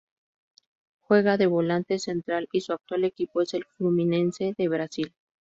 [1.03, 5.13] Juega de volante central y su actual equipo es el Fluminense de Brasil.